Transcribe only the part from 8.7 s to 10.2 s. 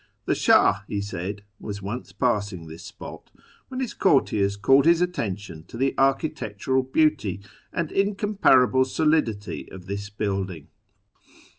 solidity of this